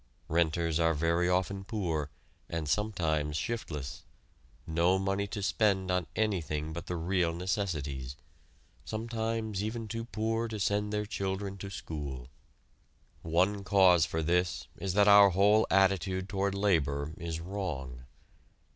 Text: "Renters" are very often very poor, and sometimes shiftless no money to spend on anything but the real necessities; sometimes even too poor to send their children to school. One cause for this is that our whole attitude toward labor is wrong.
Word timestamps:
"Renters" 0.29 0.79
are 0.79 0.95
very 0.95 1.29
often 1.29 1.57
very 1.57 1.65
poor, 1.65 2.09
and 2.49 2.67
sometimes 2.67 3.37
shiftless 3.37 4.01
no 4.65 4.97
money 4.97 5.27
to 5.27 5.43
spend 5.43 5.91
on 5.91 6.07
anything 6.15 6.73
but 6.73 6.87
the 6.87 6.95
real 6.95 7.31
necessities; 7.35 8.15
sometimes 8.83 9.63
even 9.63 9.87
too 9.87 10.05
poor 10.05 10.47
to 10.47 10.59
send 10.59 10.91
their 10.91 11.05
children 11.05 11.55
to 11.59 11.69
school. 11.69 12.31
One 13.21 13.63
cause 13.63 14.07
for 14.07 14.23
this 14.23 14.65
is 14.75 14.95
that 14.95 15.07
our 15.07 15.29
whole 15.29 15.67
attitude 15.69 16.27
toward 16.27 16.55
labor 16.55 17.13
is 17.17 17.39
wrong. 17.39 18.05